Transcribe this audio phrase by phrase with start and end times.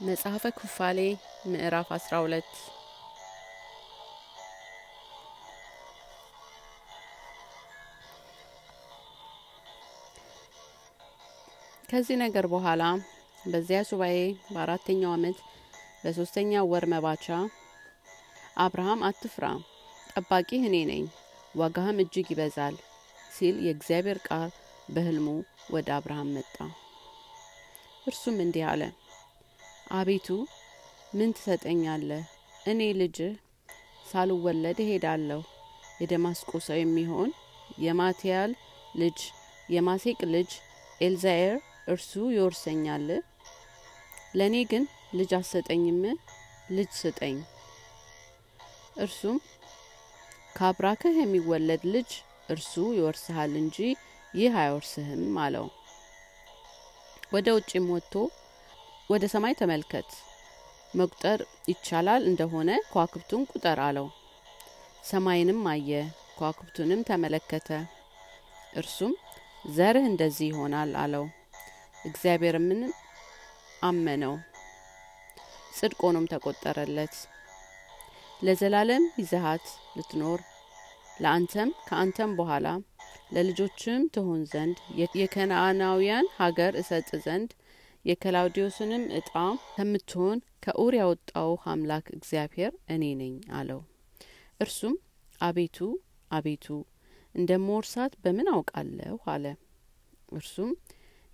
[0.00, 0.98] መጽሐፈ ኩፋሌ
[1.46, 2.50] ምዕራፍ አስራ ሁለት
[11.88, 12.82] ከዚህ ነገር በኋላ
[13.44, 15.38] በዚያ ሱባኤ በአራተኛው ዓመት
[16.02, 17.26] በሶስተኛው ወር መባቻ
[18.58, 19.46] አብርሃም አትፍራ፣
[20.12, 21.04] ጠባቂህ እኔ ነኝ፣
[21.54, 22.76] ዋጋህም እጅግ ይበዛል
[23.32, 24.50] ሲል የእግዚአብሔር ቃል
[24.94, 25.28] በሕልሙ
[25.70, 26.56] ወደ አብርሃም መጣ።
[28.06, 28.82] እርሱም እንዲህ አለ፣
[29.86, 30.28] አቤቱ
[31.14, 32.22] ምን ትሰጠኛለህ?
[32.66, 33.34] እኔ ልጅህ
[34.10, 35.40] ሳልወለድ እሄዳለሁ።
[36.00, 37.30] የደማስቆ ሰው የሚሆን
[37.84, 38.52] የማትያል
[38.94, 39.18] ልጅ
[39.68, 40.50] የማሴቅ ልጅ
[41.00, 41.56] ኤልዛኤር
[41.92, 43.06] እርሱ ይወርሰኛል።
[44.38, 44.84] ለእኔ ግን
[45.18, 46.02] ልጅ አሰጠኝም?
[46.70, 47.36] ልጅ ስጠኝ።
[48.96, 49.38] እርሱም
[50.56, 52.10] ከአብራክህ የሚወለድ ልጅ
[52.50, 53.78] እርሱ ይወርስሃል እንጂ
[54.34, 55.66] ይህ አይወርስህም አለው።
[57.32, 58.14] ወደ ውጭም ወጥቶ
[59.10, 60.08] ወደ ሰማይ ተመልከት፣
[60.94, 61.40] መቁጠር
[61.70, 64.06] ይቻላል እንደሆነ ከዋክብቱን ቁጠር አለው።
[65.04, 65.90] ሰማይንም አየ፣
[66.36, 67.68] ከዋክብቱንም ተመለከተ።
[68.74, 69.12] እርሱም
[69.76, 71.24] ዘርህ እንደዚህ ይሆናል አለው።
[72.04, 72.80] እግዚአብሔርምን
[73.82, 74.34] አመነው፣
[75.76, 77.14] ጽድቅ ሆኖም ተቆጠረለት።
[78.42, 80.40] ለዘላለም ይዘሃት ልትኖር
[81.20, 82.66] ለአንተም ከአንተም በኋላ
[83.34, 84.76] ለልጆችም ትሆን ዘንድ
[85.20, 87.50] የከነአናውያን ሀገር እሰጥ ዘንድ
[88.06, 89.30] የከላውዲዮስንም እጣ
[89.72, 93.80] ከምትሆን ከኡር ያወጣው አምላክ እግዚአብሔር እኔ ነኝ አለው።
[94.60, 94.94] እርሱም
[95.40, 95.78] አቤቱ
[96.30, 96.66] አቤቱ
[97.34, 99.44] እንደምወርሳት በምን አውቃለሁ አለ።
[100.32, 100.70] እርሱም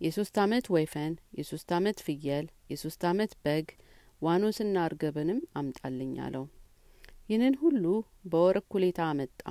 [0.01, 3.69] የሶስት አመት ወይፈን፣ የሶስት አመት ፍየል፣ የሶስት አመት በግ፣
[4.23, 6.45] ዋኖስና እርግብንም አምጣልኝ አለው።
[7.29, 7.85] ይህንን ሁሉ
[8.31, 9.43] በወር እኩሌታ አመጣ።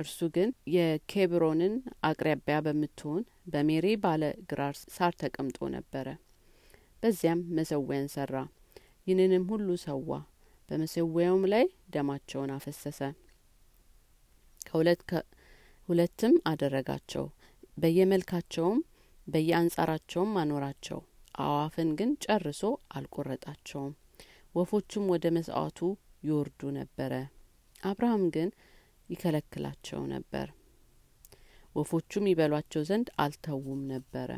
[0.00, 1.74] እርሱ ግን የኬብሮንን
[2.08, 6.06] አቅራቢያ በምትሆን በሜሬ ባለ ግራር ሳር ተቀምጦ ነበረ።
[7.02, 8.34] በዚያም መሰዊያን ሰራ።
[9.06, 10.10] ይህንንም ሁሉ ሰዋ።
[10.68, 11.64] በመሰዊያውም ላይ
[11.94, 13.00] ደማቸውን አፈሰሰ።
[14.60, 15.02] ከሁለት
[15.88, 17.24] ሁለትም አደረጋቸው።
[17.76, 18.78] በየመልካቸውም
[19.26, 21.00] በየአንጻራቸውም አኖራቸው።
[21.40, 22.60] አዋፍን ግን ጨርሶ
[22.94, 23.92] አልቆረጣቸውም።
[24.54, 25.78] ወፎቹም ወደ መስዋዕቱ
[26.24, 27.12] ይወርዱ ነበረ።
[27.82, 28.48] አብርሃም ግን
[29.10, 30.48] ይከለክላቸው ነበር።
[31.74, 34.30] ወፎቹም ይበሏቸው ዘንድ አልተዉም ነበረ።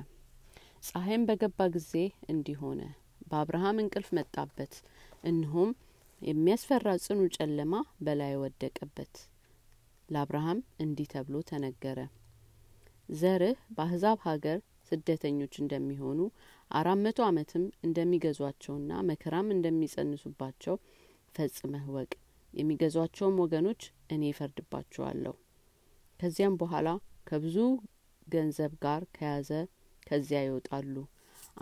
[0.87, 1.93] ፀሐይም በገባ ጊዜ
[2.31, 2.81] እንዲህ ሆነ።
[3.29, 4.73] በአብርሃም እንቅልፍ መጣበት፣
[5.25, 5.71] እነሆም
[6.21, 7.75] የሚያስፈራ ጽኑ ጨለማ
[8.05, 9.15] በላይ ወደቀበት።
[10.09, 11.99] ለአብርሃም እንዲህ ተብሎ ተነገረ።
[13.15, 14.59] ዘርህ በአሕዛብ ሀገር
[14.91, 16.21] ስደተኞች እንደሚሆኑ
[16.71, 20.77] አራት መቶ ዓመትም እንደሚገዟቸውና መከራም እንደሚጸንሱባቸው
[21.35, 22.13] ፈጽመህ ወቅ።
[22.55, 25.35] የሚገዟቸውም ወገኖች እኔ እፈርድባቸዋለሁ።
[26.21, 26.89] ከዚያም በኋላ
[27.27, 27.57] ከብዙ
[28.27, 29.51] ገንዘብ ጋር ከያዘ
[30.07, 30.95] ከዚያ ይወጣሉ።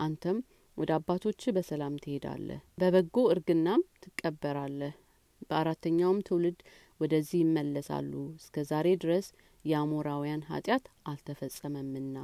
[0.03, 0.37] አንተም
[0.77, 4.93] ወደ አባቶች በሰላም ትሄዳለህ፣ በበጎ እርግናም ትቀበራለህ።
[5.41, 6.59] በአራተኛውም ትውልድ
[6.99, 9.27] ወደዚህ ይመለሳሉ። እስከ ዛሬ ድረስ
[9.65, 12.15] የአሞራውያን ኃጢአት አልተፈጸመምና።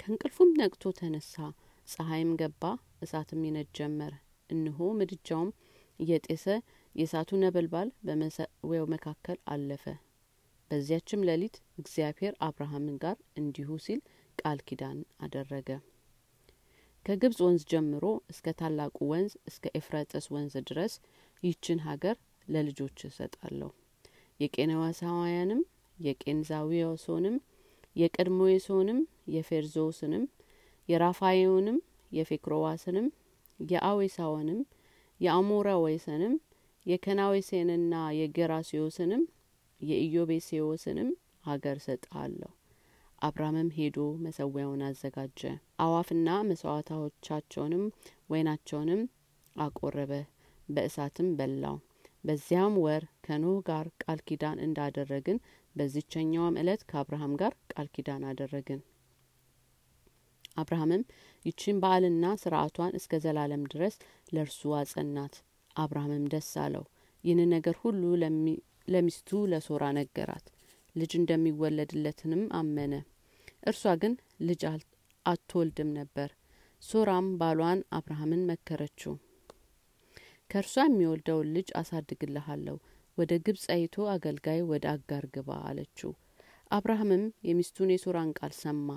[0.00, 1.34] ከእንቅልፉም ነቅቶ ተነሳ።
[1.88, 2.62] ፀሐይም ገባ፣
[3.02, 4.12] እሳትም ይነድ ጀመር።
[4.50, 5.50] እነሆ ምድጃውም
[6.00, 6.44] እየጤሰ
[6.94, 9.84] የእሳቱ ነበልባል በመሰዊያው መካከል አለፈ።
[10.70, 14.00] በዚያችም ሌሊት እግዚአብሔር አብርሃምን ጋር እንዲሁ ሲል
[14.38, 15.68] ቃል ኪዳን አደረገ።
[17.06, 20.92] ከግብጽ ወንዝ ጀምሮ እስከ ታላቁ ወንዝ እስከ ኤፍራጥስ ወንዝ ድረስ
[21.42, 22.16] ይህችን ሀገር
[22.46, 23.70] ለልጆች እሰጣለሁ።
[24.40, 25.60] የቄናዋሳውያንም
[25.98, 27.36] የቄንዛዊሶንም
[27.96, 30.24] የቀድሞዌሶንም የፌርዞስንም
[30.88, 31.78] የራፋኤውንም
[32.12, 33.06] የፌክሮዋስንም
[33.60, 34.60] የአዌሳውንም
[35.20, 36.34] የአሞራዌሰንም
[36.86, 39.22] የከናዌሴንና የጌራሲዮስንም
[39.80, 41.10] የኢዮቤሴዎስንም
[41.46, 42.50] ሀገር ሰጥሃለሁ።
[43.18, 45.40] አብርሃምም ሄዶ መሰዊያውን አዘጋጀ።
[45.78, 47.84] አዋፍና መስዋዕታዎቻቸውንም
[48.30, 49.02] ወይናቸውንም
[49.56, 50.12] አቆረበ፣
[50.68, 51.76] በእሳትም በላው።
[52.24, 55.38] በዚያም ወር ከኖህ ጋር ቃል ኪዳን እንዳደረግን
[55.74, 58.80] በዚቸኛውም ዕለት ከአብርሃም ጋር ቃል ኪዳን አደረግን።
[60.56, 61.02] አብርሃምም
[61.44, 63.94] ይችን በዓልና ስርዓቷን እስከ ዘላለም ድረስ
[64.34, 65.34] ለእርሱ አጸናት።
[65.76, 66.84] አብርሃምም ደስ አለው።
[67.24, 68.02] ይህን ነገር ሁሉ
[68.88, 70.46] ለሚስቱ ለሶራ ነገራት።
[70.94, 72.94] ልጅ እንደሚወለድለትንም አመነ።
[73.68, 74.14] እርሷ ግን
[74.48, 74.62] ልጅ
[75.26, 76.30] አትወልድም ነበር።
[76.82, 79.14] ሶራም ባሏን አብርሃምን መከረችው።
[80.50, 82.76] ከእርሷ የሚወልደውን ልጅ አሳድግልሃለሁ፣
[83.18, 86.12] ወደ ግብጽ አይቶ አገልጋይ ወደ አጋር ግባ አለችው።
[86.70, 88.88] አብርሃምም የሚስቱን የሶራን ቃል ሰማ።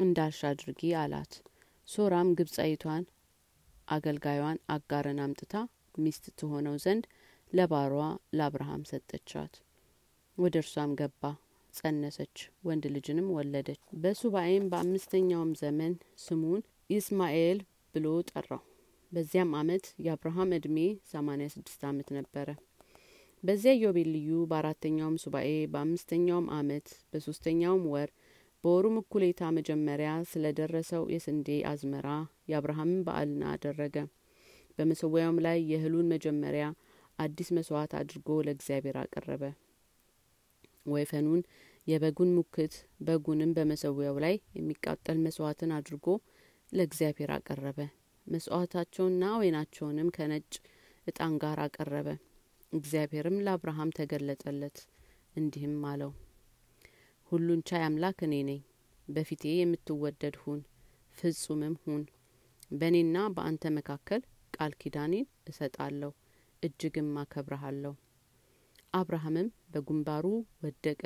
[0.00, 1.32] እንዳልሽ አድርጊ አላት።
[1.88, 3.04] ሶራም ግብጻይቷን
[3.88, 5.54] አገልጋዩን አጋርን አምጥታ
[5.96, 7.04] ሚስት ትሆነው ዘንድ
[7.52, 7.94] ለባሯ
[8.36, 9.54] ለአብርሃም ሰጠቻት።
[10.38, 11.22] ወደ እርሷም ገባ፣
[11.74, 15.92] ጸነሰች፣ ወንድ ልጅንም ወለደች። በሱባኤም በአምስተኛውም ዘመን
[16.24, 17.58] ስሙን ኢስማኤል
[17.94, 18.62] ብሎ ጠራው።
[19.12, 20.78] በዚያም አመት የአብርሃም እድሜ
[21.10, 22.48] ሰማኒያ ስድስት አመት ነበረ።
[23.42, 28.10] በዚያ ኢዮቤልዩ በአራተኛውም ሱባኤ በአምስተኛውም አመት በሶስተኛውም ወር
[28.64, 32.08] በወሩም እኩሌታ መጀመሪያ ስለ ደረሰው የስንዴ አዝመራ
[32.50, 33.96] የአብርሃምን በዓልን አደረገ።
[34.78, 36.64] በመሰዊያውም ላይ የእህሉን መጀመሪያ
[37.18, 39.42] አዲስ መስዋዕት አድርጎ ለእግዚአብሔር አቀረበ።
[40.86, 41.40] ወይፈኑን
[41.86, 46.06] የበጉን ሙክት በጉንም በመሰዊያው ላይ የሚቃጠል መስዋዕትን አድርጎ
[46.72, 47.78] ለእግዚአብሔር አቀረበ።
[48.26, 50.52] መስዋዕታቸውንና ወይናቸውንም ከነጭ
[51.06, 52.08] እጣን ጋር አቀረበ።
[52.72, 54.78] እግዚአብሔርም ለአብርሃም ተገለጠለት
[55.34, 56.12] እንዲህም አለው፣
[57.32, 58.60] ሁሉን ቻይ አምላክ እኔ ነኝ።
[59.08, 60.60] በፊቴ የምትወደድ ሁን፣
[61.18, 62.02] ፍጹምም ሁን።
[62.70, 64.22] በእኔና በአንተ መካከል
[64.56, 66.10] ቃል ኪዳኔን እሰጣለሁ፣
[66.62, 67.94] እጅግም አከብረሃለሁ።
[68.94, 70.26] አብርሃምም በግንባሩ
[70.62, 71.02] ወደቀ።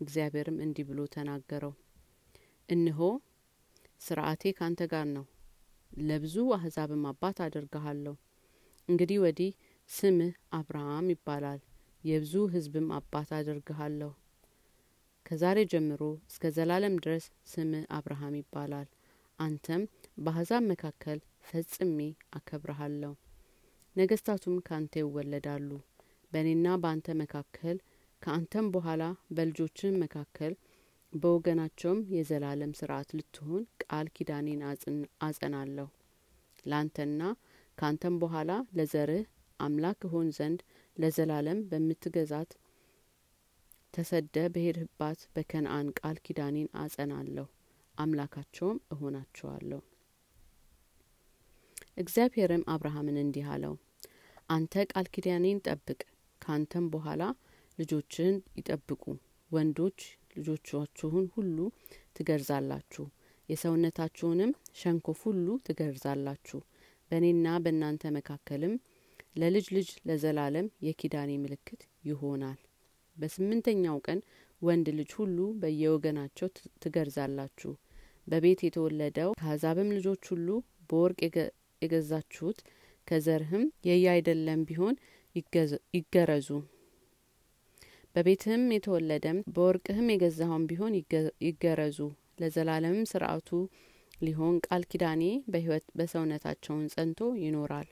[0.00, 1.72] እግዚአብሔርም እንዲህ ብሎ ተናገረው፣
[2.68, 3.00] እነሆ
[4.00, 5.24] ስርዓቴ ካንተ ጋር ነው፣
[5.90, 8.14] ለብዙ አህዛብም አባት አደርግሃለሁ።
[8.88, 9.52] እንግዲህ ወዲህ
[9.90, 11.60] ስምህ አብርሃም ይባላል፣
[12.04, 14.10] የብዙ ሕዝብም አባት አደርግሃለሁ።
[15.26, 16.00] ከዛሬ ጀምሮ
[16.30, 18.88] እስከ ዘላለም ድረስ ስምህ አብርሃም ይባላል።
[19.38, 19.82] አንተም
[20.18, 21.98] በአሕዛብ መካከል ፈጽሜ
[22.36, 23.12] አከብረሃለሁ።
[23.96, 25.70] ነገስታቱም ካንተ ይወለዳሉ።
[26.32, 27.76] በእኔና በአንተ መካከል
[28.22, 30.52] ከአንተም በኋላ በልጆችህ መካከል
[31.12, 34.62] በወገናቸውም የዘላለም ስርዓት ልትሆን ቃል ኪዳኔን
[35.26, 35.88] አጸናለሁ።
[36.66, 37.20] ለአንተና
[37.78, 39.24] ከአንተም በኋላ ለዘርህ
[39.60, 40.60] አምላክ እሆን ዘንድ
[40.96, 42.50] ለዘላለም በምትገዛት
[43.94, 47.46] ተሰደ በሄድህባት በከነአን ቃል ኪዳኔን አጸናለሁ፣
[47.98, 49.80] አምላካቸውም እሆናቸዋለሁ።
[51.96, 53.74] እግዚአብሔርም አብርሃምን እንዲህ አለው፣
[54.50, 56.00] አንተ ቃል ኪዳኔን ጠብቅ፣
[56.42, 57.22] ካንተም በኋላ
[57.78, 59.02] ልጆችህን ይጠብቁ።
[59.50, 60.00] ወንዶች
[60.36, 61.58] ልጆቻችሁን ሁሉ
[62.16, 63.04] ትገርዛላችሁ፣
[63.48, 64.50] የሰውነታችሁንም
[64.80, 66.60] ሸንኮፍ ሁሉ ትገርዛላችሁ።
[67.10, 68.74] በእኔና በእናንተ መካከልም
[69.36, 72.58] ለልጅ ልጅ ለዘላለም የኪዳኔ ምልክት ይሆናል።
[73.16, 74.20] በስምንተኛው ቀን
[74.62, 76.48] ወንድ ልጅ ሁሉ በየወገናቸው
[76.84, 77.72] ትገርዛላችሁ።
[78.26, 80.48] በቤት የተወለደው ከአሕዛብም ልጆች ሁሉ
[80.90, 81.20] በወርቅ
[81.84, 82.58] የገዛችሁት
[83.08, 84.94] ከዘርህም የያይደለም ቢሆን
[85.94, 86.48] ይገረዙ።
[88.14, 90.92] በቤትህም የተወለደም በወርቅህም የገዛኸውም ቢሆን
[91.46, 91.98] ይገረዙ።
[92.40, 93.48] ለዘላለምም ስርዓቱ
[94.20, 95.22] ሊሆን ቃል ኪዳኔ
[95.52, 97.88] በሕይወት በሰውነታቸውን ጸንቶ ይኖራል።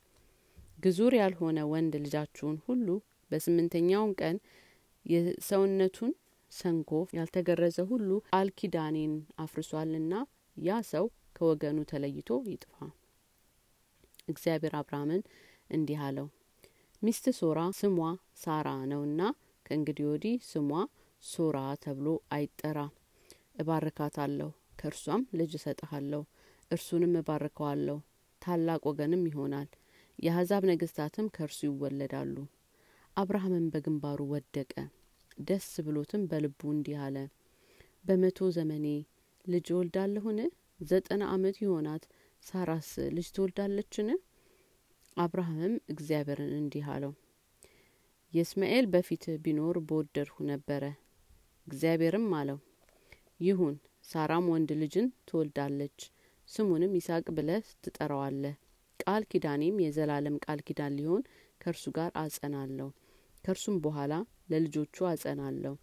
[0.79, 2.87] ግዙር ያልሆነ ወንድ ልጃችሁን ሁሉ
[3.31, 4.37] በስምንተኛውን ቀን
[5.07, 6.13] የሰውነቱን
[6.53, 9.13] ሰንኮፍ ያልተገረዘ ሁሉ ቃል ኪዳኔን
[9.45, 10.15] አፍርሷልና
[10.57, 11.07] ያ ሰው
[11.37, 12.75] ከወገኑ ተለይቶ ይጥፋ።
[14.29, 15.23] እግዚአብሔር አብርሃምን
[15.71, 16.27] እንዲህ አለው፣
[17.03, 17.97] ሚስት ሶራ ስሟ
[18.43, 19.21] ሳራ ነውና
[19.67, 20.71] ከእንግዲህ ወዲህ ስሟ
[21.23, 22.79] ሶራ ተብሎ አይጠራ።
[23.63, 24.49] እባርካታለሁ፣
[24.81, 26.23] ከእርሷም ልጅ እሰጥሃለሁ፣
[26.71, 27.99] እርሱንም እባርከዋለሁ፣
[28.43, 29.69] ታላቅ ወገንም ይሆናል።
[30.19, 32.37] የአሕዛብ ነገስታትም ከእርሱ ይወለዳሉ።
[33.17, 34.73] አብርሃምም በግንባሩ ወደቀ፣
[35.41, 37.17] ደስ ብሎትም በልቡ እንዲህ አለ፣
[38.05, 38.87] በመቶ ዘመኔ
[39.45, 40.39] ልጅ እወልዳለሁን?
[40.81, 42.05] ዘጠና ዓመት ይሆናት
[42.43, 44.09] ሳራስ ልጅ ትወልዳለችን?
[45.17, 47.13] አብርሃምም እግዚአብሔርን እንዲህ አለው፣
[48.33, 50.85] የእስማኤል በፊትህ ቢኖር በወደድሁ ነበረ።
[51.67, 52.59] እግዚአብሔርም አለው፣
[53.41, 53.77] ይሁን፣
[54.11, 55.99] ሳራም ወንድ ልጅን ትወልዳለች፣
[56.49, 58.57] ስሙንም ይስሐቅ ብለህ ትጠራዋለህ።
[59.01, 61.23] ቃል ኪዳኔም የዘላለም ቃል ኪዳን ሊሆን
[61.61, 62.89] ከእርሱ ጋር አጸናለሁ፣
[63.45, 64.13] ከእርሱም በኋላ
[64.51, 65.75] ለልጆቹ አጸናለሁ።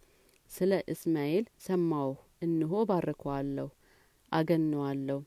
[0.50, 2.10] ስለ እስማኤል ሰማሁ፣
[2.42, 3.68] እንሆ ባርከዋለሁ፣
[4.32, 5.18] አገነዋለሁ፣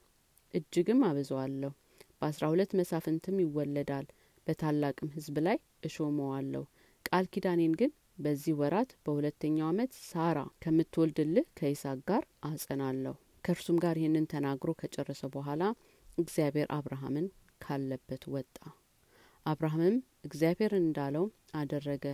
[0.53, 1.71] እጅግም አበዛዋለሁ።
[2.15, 4.05] በአስራ ሁለት መሳፍንትም ይወለዳል፣
[4.47, 5.57] በታላቅም ሕዝብ ላይ
[5.87, 6.63] እሾመዋለሁ።
[7.05, 14.29] ቃል ኪዳኔን ግን በዚህ ወራት በሁለተኛው ዓመት ሳራ ከምትወልድልህ ከይስሐቅ ጋር አጸናለሁ። ከእርሱም ጋር ይህንን
[14.33, 15.63] ተናግሮ ከጨረሰ በኋላ
[16.17, 17.27] እግዚአብሔር አብርሃምን
[17.61, 18.55] ካለበት ወጣ።
[19.45, 19.95] አብርሃምም
[20.27, 22.05] እግዚአብሔር እንዳለው አደረገ።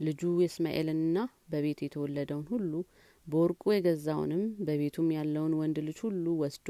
[0.00, 1.18] ልጁ የእስማኤልንና
[1.52, 2.72] በቤት የተወለደውን ሁሉ
[3.26, 6.68] በወርቁ የገዛውንም በቤቱም ያለውን ወንድ ልጅ ሁሉ ወስዶ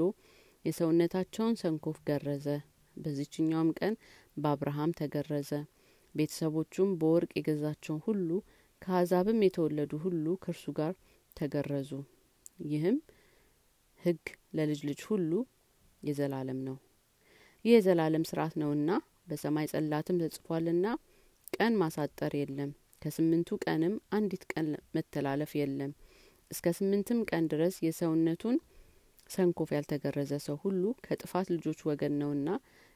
[0.66, 2.46] የሰውነታቸውን ሰንኮፍ ገረዘ።
[2.96, 3.94] በዚችኛውም ቀን
[4.36, 5.50] በአብርሃም ተገረዘ።
[6.14, 8.28] ቤተሰቦቹም በወርቅ የገዛቸውን ሁሉ
[8.82, 10.92] ከአሕዛብም የተወለዱ ሁሉ ከእርሱ ጋር
[11.36, 11.90] ተገረዙ።
[12.66, 12.96] ይህም
[14.00, 14.24] ሕግ
[14.56, 15.30] ለልጅ ልጅ ሁሉ
[16.02, 16.76] የዘላለም ነው።
[17.64, 18.90] ይህ የዘላለም ስርዓት ነውና
[19.28, 20.86] በሰማይ ጸላትም ተጽፏልና
[21.56, 22.70] ቀን ማሳጠር የለም።
[23.02, 25.92] ከስምንቱ ቀንም አንዲት ቀን መተላለፍ የለም።
[26.50, 28.56] እስከ ስምንትም ቀን ድረስ የሰውነቱን
[29.30, 32.48] ሰንኮፍ ያልተገረዘ ሰው ሁሉ ከጥፋት ልጆች ወገን ነውና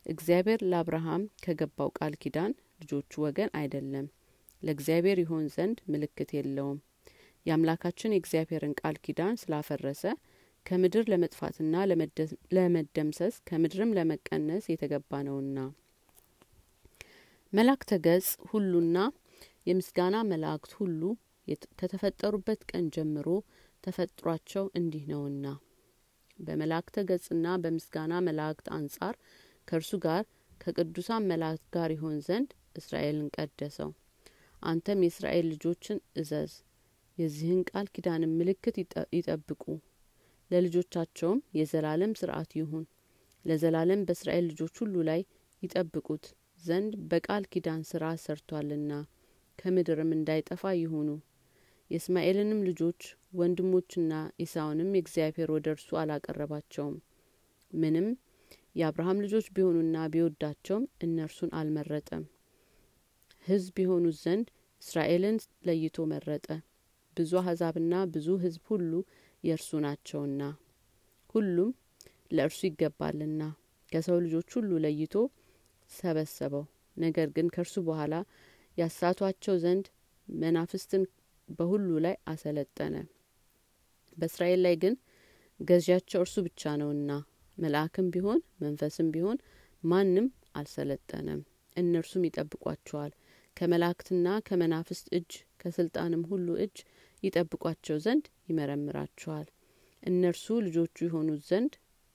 [0.07, 4.07] እግዚአብሔር ለአብርሃም ከገባው ቃል ኪዳን ልጆቹ ወገን አይደለም።
[4.63, 6.79] ለእግዚአብሔር ይሆን ዘንድ ምልክት የለውም።
[7.47, 10.03] የአምላካችን የእግዚአብሔርን ቃል ኪዳን ስላፈረሰ
[10.67, 11.75] ከምድር ለመጥፋትና
[12.57, 15.59] ለመደምሰስ ከምድርም ለመቀነስ የተገባ ነውና
[17.53, 18.99] መላእክተ ገጽ ሁሉና
[19.67, 21.01] የምስጋና መላእክት ሁሉ
[21.81, 23.29] ከተፈጠሩበት ቀን ጀምሮ
[23.85, 25.47] ተፈጥሯቸው እንዲህ ነውና
[26.41, 29.15] በመላእክተ ገጽና በምስጋና መላእክት አንጻር
[29.69, 30.23] ከእርሱ ጋር
[30.61, 33.91] ከቅዱሳን መላእክት ጋር ይሆን ዘንድ እስራኤልን ቀደሰው።
[34.63, 36.53] አንተም የእስራኤል ልጆችን እዘዝ
[37.19, 38.77] የዚህን ቃል ኪዳንን ምልክት
[39.17, 39.63] ይጠብቁ።
[40.51, 42.85] ለልጆቻቸውም የዘላለም ስርዓት ይሁን።
[43.45, 45.21] ለዘላለም በእስራኤል ልጆች ሁሉ ላይ
[45.63, 46.25] ይጠብቁት
[46.63, 48.93] ዘንድ በቃል ኪዳን ስራ ሰርቷልና
[49.59, 51.09] ከምድርም እንዳይጠፋ ይሁኑ።
[51.91, 53.01] የእስማኤልንም ልጆች
[53.33, 54.13] ወንድሞችና
[54.45, 56.97] ኢሳውንም እግዚአብሔር ወደ እርሱ አላቀረባቸውም።
[57.73, 58.07] ምንም
[58.77, 62.25] የአብርሃም ልጆች ቢሆኑና ቢወዳቸውም እነርሱን አልመረጠም።
[63.45, 64.49] ህዝብ የሆኑት ዘንድ
[64.83, 66.47] እስራኤልን ለይቶ መረጠ።
[67.17, 68.93] ብዙ አህዛብና ብዙ ህዝብ ሁሉ
[69.45, 70.43] የእርሱ ናቸውና
[71.35, 71.71] ሁሉም
[72.33, 73.43] ለእርሱ ይገባልና
[73.93, 75.15] ከሰው ልጆች ሁሉ ለይቶ
[75.91, 76.65] ሰበሰበው።
[76.97, 78.15] ነገር ግን ከእርሱ በኋላ
[78.77, 79.87] ያሳቷቸው ዘንድ
[80.29, 81.03] መናፍስትን
[81.49, 82.95] በሁሉ ላይ አሰለጠነ
[84.21, 84.95] በእስራኤል ላይ ግን
[85.61, 87.11] ገዢያቸው እርሱ ብቻ ነውና
[87.59, 89.39] መልአክም ቢሆን መንፈስም ቢሆን
[89.83, 91.41] ማንም አልሰለጠነም።
[91.77, 93.13] እነርሱም ይጠብቋቸዋል።
[93.57, 96.77] ከመላእክትና ከመናፍስት እጅ ከስልጣንም ሁሉ እጅ
[97.23, 99.49] ይጠብቋቸው ዘንድ ይመረምራቸዋል።
[100.03, 101.73] እነርሱ ልጆቹ የሆኑት ዘንድ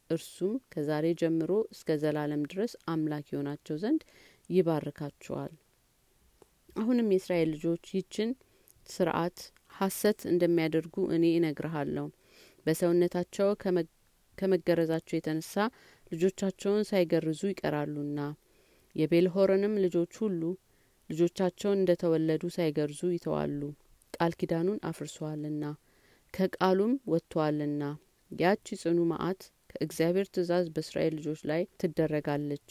[0.10, 4.02] እርሱም ከዛሬ ጀምሮ እስከ ዘላለም ድረስ አምላክ የሆናቸው ዘንድ
[4.50, 5.54] ይባርካቸዋል።
[6.76, 8.32] አሁንም የእስራኤል ልጆች ይችን
[8.90, 9.38] ስርዓት
[9.76, 12.06] ሀሰት እንደሚያደርጉ እኔ እነግርሃለሁ።
[12.66, 13.50] በሰውነታቸው
[14.38, 15.54] ከመገረዛቸው የተነሳ
[16.12, 18.20] ልጆቻቸውን ሳይገርዙ ይቀራሉና።
[18.96, 20.42] የቤልሆርንም ልጆች ሁሉ
[21.10, 23.62] ልጆቻቸውን እንደ ተወለዱ ሳይገርዙ ይተዋሉ።
[24.14, 25.64] ቃል ኪዳኑን አፍርሰዋልና
[26.34, 27.84] ከቃሉም ወጥተዋልና።
[28.32, 29.42] ያቺ ጽኑ መዓት
[29.72, 32.70] ከእግዚአብሔር ትእዛዝ በእስራኤል ልጆች ላይ ትደረጋለች።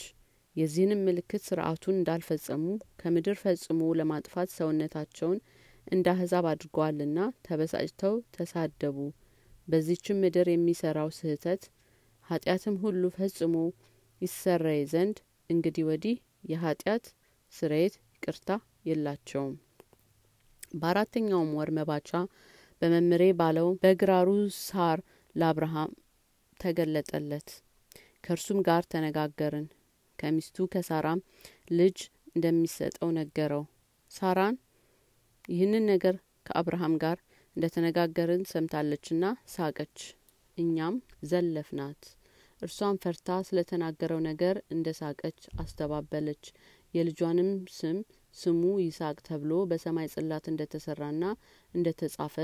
[0.56, 2.64] የዚህንም ምልክት ስርአቱን እንዳልፈጸሙ
[3.00, 5.38] ከምድር ፈጽሞ ለማጥፋት ሰውነታቸውን
[5.86, 8.96] እንደ አህዛብ አድርገዋልና ተበሳጭተው ተሳደቡ።
[9.68, 11.62] በዚችም ምድር የሚሰራው ስህተት
[12.26, 13.54] ኃጢአትም ሁሉ ፈጽሞ
[14.20, 15.16] ይሰረይ ዘንድ
[15.50, 16.16] እንግዲህ ወዲህ
[16.50, 17.04] የኃጢአት
[17.52, 18.50] ስርየት ይቅርታ
[18.86, 19.54] የላቸውም።
[20.74, 22.10] በአራተኛውም ወር መባቻ
[22.82, 24.28] በመምሬ ባለው በግራሩ
[24.60, 24.98] ሳር
[25.34, 25.92] ለአብርሃም
[26.60, 27.48] ተገለጠለት።
[28.24, 29.66] ከእርሱም ጋር ተነጋገርን።
[30.18, 31.20] ከሚስቱ ከሳራም
[31.72, 31.98] ልጅ
[32.34, 33.64] እንደሚሰጠው ነገረው።
[34.10, 34.56] ሳራን
[35.48, 36.14] ይህንን ነገር
[36.46, 37.18] ከአብርሃም ጋር
[37.56, 39.96] እንደ ተነጋገርን ሰምታለችና ሳቀች።
[40.58, 40.94] እኛም
[41.30, 42.02] ዘለፍናት።
[42.60, 46.44] እርሷን ፈርታ ስለ ተናገረው ነገር እንደ ሳቀች አስተባበለች።
[46.94, 47.96] የልጇንም ስም
[48.36, 51.24] ስሙ ይስሐቅ ተብሎ በሰማይ ጽላት እንደ ተሰራና
[51.74, 52.36] እንደ ተጻፈ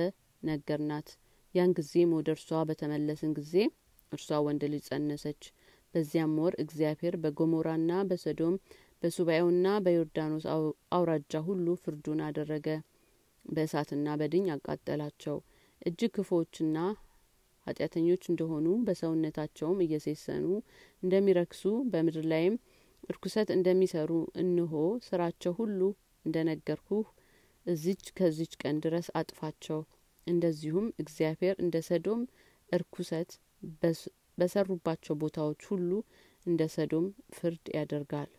[0.42, 1.09] ነገርናት።
[1.54, 3.54] ያን ጊዜም ወደ እርሷ በተመለስን ጊዜ
[4.12, 5.42] እርሷ ወንድ ልጅ ጸነሰች።
[5.95, 8.54] በዚያም ወር እግዚአብሔር በጎሞራና በሰዶም
[9.02, 10.45] በሱባኤውና በዮርዳኖስ
[10.95, 12.66] አውራጃ ሁሉ ፍርዱን አደረገ
[13.44, 15.37] በእሳትና በድኝ አቃጠላቸው።
[15.82, 16.78] እጅግ ክፎችና
[17.66, 20.47] ኃጢአተኞች እንደሆኑ በሰውነታቸውም እየሴሰኑ
[21.02, 22.54] እንደሚረክሱ በምድር ላይም
[23.04, 24.11] እርኩሰት እንደሚሰሩ
[24.42, 24.73] እንሆ
[25.06, 25.80] ስራቸው ሁሉ
[26.25, 27.06] እንደ ነገርኩህ
[27.66, 29.80] እዚች ከዚች ቀን ድረስ አጥፋቸው።
[30.26, 32.23] እንደዚሁም እግዚአብሔር እንደ ሰዶም
[32.73, 33.30] እርኩሰት
[34.38, 35.90] በሰሩባቸው ቦታዎች ሁሉ
[36.47, 37.06] እንደ ሰዶም
[37.37, 38.30] ፍርድ ያደርጋል።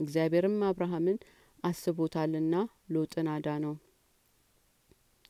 [0.00, 1.18] እግዚአብሔርም አብርሃምን
[1.64, 2.54] አስቦታልና
[2.94, 3.74] ሎጥን አዳ ነው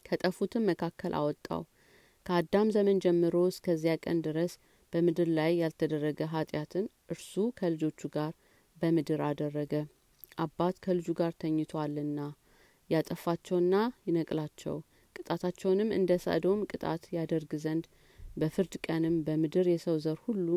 [0.09, 1.63] ከጠፉትም መካከል አወጣው።
[2.27, 4.53] ከአዳም ዘመን ጀምሮ እስከዚያ ቀን ድረስ
[4.93, 8.33] በምድር ላይ ያልተደረገ ኃጢአትን እርሱ ከልጆቹ ጋር
[8.77, 9.73] በምድር አደረገ።
[10.39, 12.19] አባት ከልጁ ጋር ተኝቷልና
[12.91, 13.75] ያጠፋቸውና
[14.07, 14.77] ይነቅላቸው
[15.17, 17.87] ቅጣታቸውንም እንደ ሰዶም ቅጣት ያደርግ ዘንድ
[18.37, 20.49] በፍርድ ቀንም በምድር የሰው ዘር ሁሉ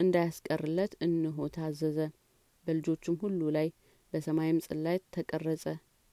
[0.00, 1.98] እንዳያስቀርለት እንሆ ታዘዘ።
[2.64, 3.68] በልጆቹም ሁሉ ላይ
[4.12, 5.64] በሰማይም ጽላይ ተቀረጸ።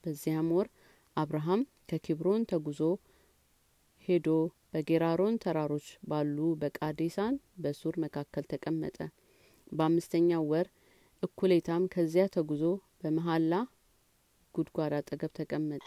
[0.04, 0.68] በዚያም ወር
[1.18, 2.80] አብርሃም ከኪብሮን ተጉዞ
[4.08, 4.28] ሄዶ
[4.74, 8.98] በጌራሮን ተራሮች ባሉ በቃዴሳን በሱር መካከል ተቀመጠ።
[9.72, 10.68] በአምስተኛው ወር
[11.24, 12.64] እኩሌታም ከዚያ ተጉዞ
[13.02, 13.54] በመሀላ
[14.56, 15.84] ጉድጓድ አጠገብ ተቀመጠ